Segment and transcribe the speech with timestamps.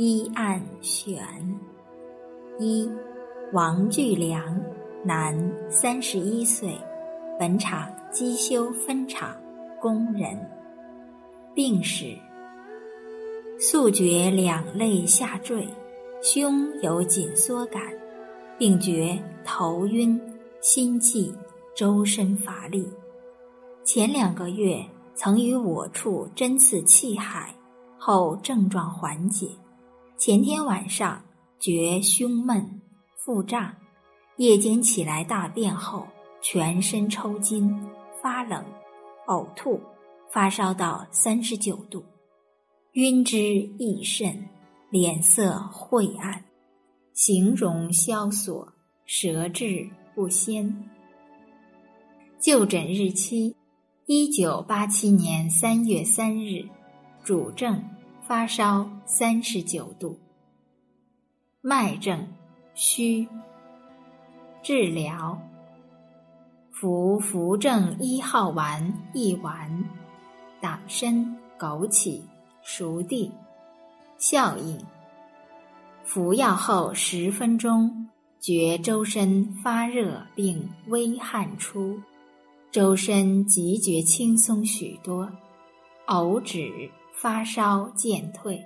[0.00, 1.20] 一案选
[2.60, 2.88] 一，
[3.52, 4.56] 王巨良，
[5.04, 5.36] 男，
[5.68, 6.72] 三十一岁，
[7.36, 9.36] 本厂机修分厂
[9.80, 10.38] 工人。
[11.52, 12.16] 病史：
[13.58, 15.66] 速觉两肋下坠，
[16.22, 17.82] 胸有紧缩感，
[18.56, 20.20] 并觉头晕、
[20.60, 21.34] 心悸、
[21.74, 22.88] 周身乏力。
[23.82, 24.80] 前两个月
[25.16, 27.52] 曾于我处针刺气海，
[27.98, 29.48] 后症状缓解。
[30.18, 31.22] 前天晚上
[31.60, 32.80] 觉胸闷、
[33.14, 33.72] 腹胀，
[34.36, 36.08] 夜间起来大便后
[36.42, 37.72] 全身抽筋、
[38.20, 38.64] 发冷、
[39.28, 39.80] 呕吐，
[40.28, 42.04] 发烧到三十九度，
[42.94, 44.48] 晕之益甚，
[44.90, 46.44] 脸色晦暗，
[47.12, 48.72] 形容萧索，
[49.06, 50.90] 舌质不鲜。
[52.40, 53.54] 就诊日期：
[54.06, 56.68] 一九八七年三月三日，
[57.22, 57.80] 主症。
[58.28, 60.20] 发烧三十九度，
[61.62, 62.28] 脉症
[62.74, 63.26] 虚。
[64.62, 65.40] 治疗：
[66.70, 69.82] 服扶正一号丸一丸，
[70.60, 71.14] 党参、
[71.58, 72.20] 枸杞、
[72.60, 73.32] 熟地。
[74.18, 74.78] 效应：
[76.04, 81.98] 服药后十分钟，觉周身发热并微汗出，
[82.70, 85.26] 周身即觉轻松许多，
[86.08, 86.90] 呕止。
[87.20, 88.64] 发烧渐退。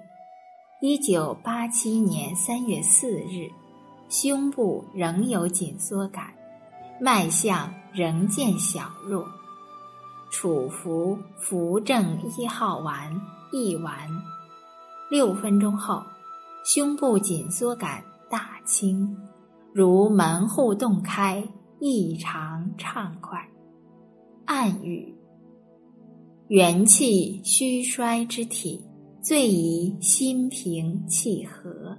[0.82, 3.48] 一九八七年三月四日，
[4.10, 6.26] 胸部仍有紧缩感，
[7.00, 9.26] 脉象仍见小弱。
[10.30, 13.18] 处服扶正一号丸
[13.52, 14.06] 一丸，
[15.10, 16.02] 六分钟后，
[16.62, 19.16] 胸部紧缩感大轻，
[19.72, 21.42] 如门户洞开，
[21.78, 23.48] 异常畅快。
[24.44, 25.21] 暗语。
[26.52, 28.78] 元气虚衰之体，
[29.22, 31.96] 最宜心平气和。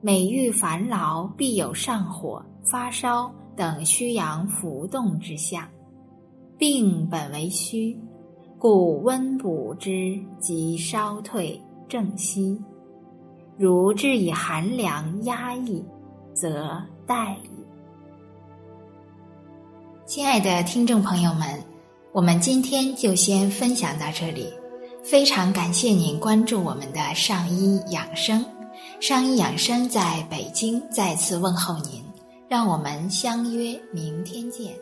[0.00, 5.68] 每遇烦劳，必有上火、发烧等虚阳浮动之象。
[6.56, 7.98] 病本为虚，
[8.56, 12.56] 故温补之，即烧退正息。
[13.56, 15.84] 如治以寒凉压抑，
[16.32, 17.50] 则殆矣。
[20.06, 21.60] 亲爱的听众朋友们。
[22.10, 24.52] 我们今天就先分享到这里，
[25.04, 28.44] 非常感谢您关注我们的上医养生。
[28.98, 32.02] 上医养生在北京再次问候您，
[32.48, 34.72] 让我们相约明天见。